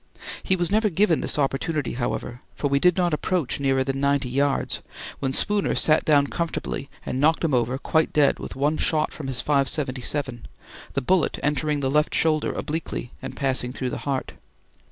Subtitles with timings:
[0.41, 4.29] He was never given this opportunity, however, for we did not approach nearer than ninety
[4.29, 4.81] yards,
[5.19, 9.27] when Spooner sat down comfortably and knocked him over quite dead with one shot from
[9.27, 10.41] his .577,
[10.93, 14.33] the bullet entering the left shoulder obliquely and passing through the heart.